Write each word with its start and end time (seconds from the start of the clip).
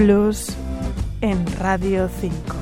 Blues 0.00 0.46
en 1.20 1.44
Radio 1.58 2.08
5. 2.08 2.59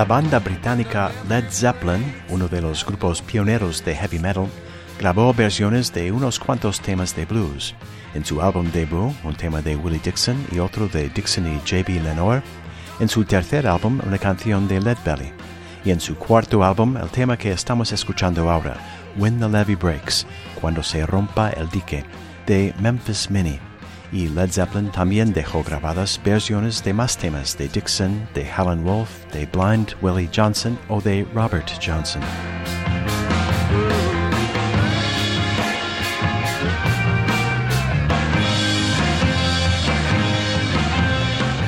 La 0.00 0.06
banda 0.06 0.38
británica 0.38 1.10
Led 1.28 1.44
Zeppelin, 1.50 2.02
uno 2.30 2.48
de 2.48 2.62
los 2.62 2.86
grupos 2.86 3.20
pioneros 3.20 3.84
de 3.84 3.94
heavy 3.94 4.18
metal, 4.18 4.46
grabó 4.98 5.34
versiones 5.34 5.92
de 5.92 6.10
unos 6.10 6.38
cuantos 6.38 6.80
temas 6.80 7.14
de 7.14 7.26
blues. 7.26 7.74
En 8.14 8.24
su 8.24 8.40
álbum 8.40 8.70
debut, 8.72 9.12
un 9.24 9.34
tema 9.34 9.60
de 9.60 9.76
Willie 9.76 10.00
Dixon 10.02 10.42
y 10.52 10.58
otro 10.58 10.88
de 10.88 11.10
Dixon 11.10 11.46
y 11.46 11.58
J.B. 11.58 12.00
Lenore. 12.00 12.40
En 12.98 13.10
su 13.10 13.26
tercer 13.26 13.66
álbum, 13.66 14.00
una 14.06 14.16
canción 14.16 14.66
de 14.66 14.80
Led 14.80 14.96
Belly. 15.04 15.34
Y 15.84 15.90
en 15.90 16.00
su 16.00 16.16
cuarto 16.16 16.64
álbum, 16.64 16.96
el 16.96 17.10
tema 17.10 17.36
que 17.36 17.52
estamos 17.52 17.92
escuchando 17.92 18.50
ahora, 18.50 18.78
When 19.18 19.38
the 19.38 19.50
Levee 19.50 19.76
Breaks, 19.76 20.26
cuando 20.58 20.82
se 20.82 21.04
rompa 21.04 21.50
el 21.50 21.68
dique, 21.68 22.06
de 22.46 22.72
Memphis 22.80 23.30
Mini 23.30 23.60
y 24.12 24.28
Led 24.28 24.50
Zeppelin 24.50 24.90
también 24.90 25.32
dejó 25.32 25.62
grabadas 25.62 26.20
versiones 26.24 26.82
de 26.82 26.92
más 26.92 27.16
temas 27.16 27.56
de 27.56 27.68
Dixon, 27.68 28.28
de 28.34 28.42
Helen 28.42 28.84
Wolf, 28.84 29.10
de 29.32 29.46
Blind 29.46 29.94
Willie 30.02 30.28
Johnson 30.34 30.78
o 30.88 31.00
de 31.00 31.26
Robert 31.34 31.70
Johnson. 31.84 32.22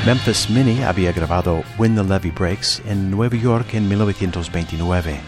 Memphis 0.05 0.51
Mini 0.51 0.83
había 0.83 1.13
grabado 1.13 1.63
When 1.79 1.95
the 1.95 2.03
Levee 2.03 2.33
Breaks 2.33 2.83
en 2.87 3.09
Nueva 3.09 3.37
York 3.37 3.75
en 3.75 3.89
1929. 3.89 5.21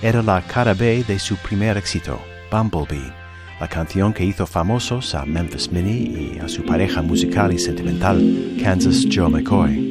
Era 0.00 0.22
la 0.22 0.40
cara 0.40 0.72
B 0.72 1.04
de 1.04 1.18
su 1.18 1.36
primer 1.36 1.76
éxito, 1.76 2.18
Bumblebee 2.50 3.25
la 3.60 3.68
canción 3.68 4.12
que 4.12 4.24
hizo 4.24 4.46
famosos 4.46 5.14
a 5.14 5.24
Memphis 5.24 5.70
Mini 5.72 6.34
y 6.34 6.38
a 6.38 6.48
su 6.48 6.64
pareja 6.64 7.02
musical 7.02 7.52
y 7.52 7.58
sentimental, 7.58 8.56
Kansas 8.62 9.06
Joe 9.10 9.30
McCoy. 9.30 9.86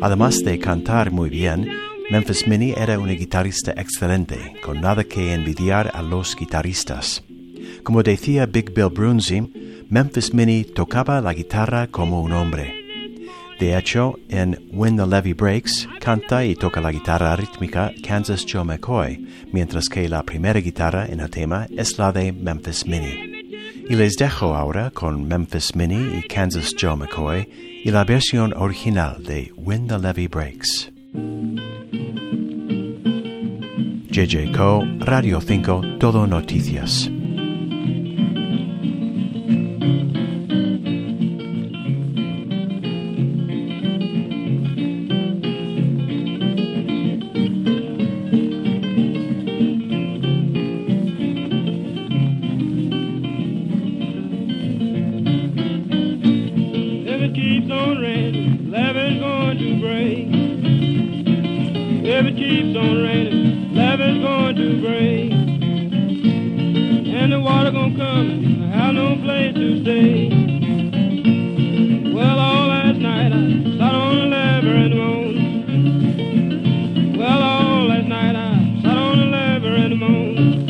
Además 0.00 0.42
de 0.42 0.58
cantar 0.58 1.10
muy 1.10 1.28
bien, 1.28 1.68
Memphis 2.10 2.46
Mini 2.46 2.72
era 2.76 2.98
una 2.98 3.12
guitarrista 3.12 3.72
excelente, 3.72 4.54
con 4.62 4.80
nada 4.80 5.04
que 5.04 5.34
envidiar 5.34 5.90
a 5.92 6.02
los 6.02 6.34
guitarristas. 6.34 7.22
Como 7.82 8.02
decía 8.02 8.46
Big 8.46 8.72
Bill 8.72 8.88
Brunzi, 8.88 9.86
Memphis 9.90 10.32
Mini 10.32 10.64
tocaba 10.64 11.20
la 11.20 11.34
guitarra 11.34 11.88
como 11.88 12.22
un 12.22 12.32
hombre. 12.32 12.74
De 13.60 13.76
hecho, 13.76 14.18
en 14.28 14.58
When 14.72 14.96
the 14.96 15.06
Levee 15.06 15.34
Breaks 15.34 15.88
canta 16.00 16.44
y 16.44 16.54
toca 16.54 16.80
la 16.80 16.92
guitarra 16.92 17.36
rítmica 17.36 17.92
Kansas 18.02 18.46
Joe 18.50 18.64
McCoy, 18.64 19.26
mientras 19.52 19.88
que 19.88 20.08
la 20.08 20.22
primera 20.22 20.60
guitarra 20.60 21.06
en 21.06 21.20
el 21.20 21.28
tema 21.28 21.66
es 21.76 21.98
la 21.98 22.12
de 22.12 22.32
Memphis 22.32 22.86
Mini. 22.86 23.27
Y 23.88 23.96
les 23.96 24.16
dejo 24.16 24.54
ahora 24.54 24.90
con 24.90 25.26
Memphis 25.26 25.74
Mini 25.74 26.18
y 26.18 26.22
Kansas 26.28 26.74
Joe 26.78 26.94
McCoy 26.94 27.48
y 27.84 27.90
la 27.90 28.04
versión 28.04 28.52
original 28.54 29.22
de 29.22 29.50
When 29.56 29.86
the 29.86 29.98
Levee 29.98 30.28
Breaks. 30.28 30.90
JJ 34.10 34.52
Co, 34.54 34.82
Radio 34.98 35.40
5, 35.40 35.98
Todo 35.98 36.26
Noticias. 36.26 37.10
gonna 62.78 63.02
rain 63.02 63.76
and 63.76 64.00
is 64.00 64.18
going 64.22 64.54
to 64.56 64.80
break. 64.80 65.32
And 67.18 67.32
the 67.32 67.40
water 67.40 67.72
gonna 67.72 67.96
come 67.96 68.30
and 68.30 68.64
I 68.64 68.66
have 68.76 68.94
no 68.94 69.16
place 69.16 69.54
to 69.54 69.82
stay. 69.82 70.28
Well, 72.14 72.38
all 72.38 72.68
last 72.68 72.98
night 72.98 73.32
I 73.32 73.40
sat 73.78 73.94
on 73.94 74.16
a 74.16 74.26
lever 74.26 74.76
and 74.84 74.94
moaned. 74.94 75.38
Well, 77.18 77.42
all 77.42 77.88
last 77.88 78.06
night 78.06 78.36
I 78.36 78.80
sat 78.82 78.96
on 78.96 79.18
a 79.18 79.24
lever 79.24 79.74
and 79.74 79.98
moaned. 79.98 80.68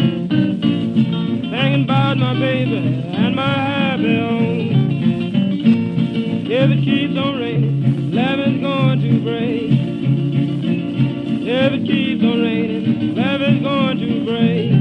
Thinking 1.51 1.85
about 1.85 2.17
my 2.17 2.33
baby 2.41 2.79
and 3.23 3.37
my 3.37 3.53
happy 3.53 4.17
home. 4.19 4.71
If 6.51 6.71
it 6.71 6.81
keeps 6.85 7.19
on 7.19 7.39
raining, 7.39 8.13
levee's 8.13 8.61
going 8.63 9.01
to 9.01 9.21
break. 9.23 9.68
grave. 14.29 14.73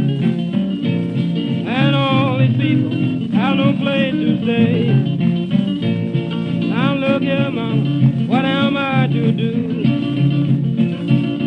And 1.67 1.95
all 1.95 2.37
these 2.37 2.57
people 2.57 2.91
have 3.37 3.55
no 3.55 3.71
place 3.79 4.13
to 4.13 4.43
stay. 4.43 4.91
Now 6.67 6.95
look 6.95 7.21
here, 7.21 7.49
mama, 7.49 8.27
what 8.27 8.43
am 8.43 8.75
I 8.75 9.07
to 9.07 9.31
do? 9.31 9.53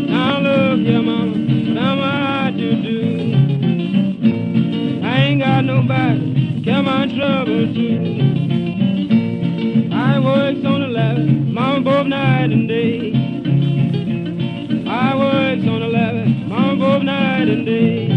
Now 0.08 0.40
look 0.40 0.80
here, 0.80 1.02
mama, 1.02 1.32
what 1.32 1.76
am 1.76 2.00
I 2.00 2.50
to 2.52 2.82
do? 2.88 3.00
I 5.04 5.16
ain't 5.24 5.40
got 5.42 5.64
nobody, 5.64 6.54
to 6.54 6.62
care 6.64 6.82
my 6.82 7.06
trouble 7.06 7.74
to. 7.74 7.88
I 9.92 10.18
works 10.20 10.64
on 10.64 10.80
the 10.80 10.88
ladder, 10.88 11.26
mama, 11.26 11.80
both 11.82 12.06
night 12.06 12.50
and 12.50 12.66
day. 12.66 13.29
Night 17.40 17.48
and 17.48 17.64
day. 17.64 18.09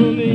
me. 0.00 0.29